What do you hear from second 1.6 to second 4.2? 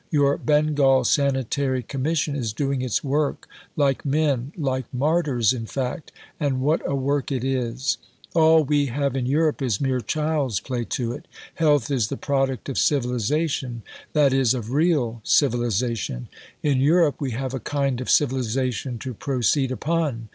Commission is doing its work, like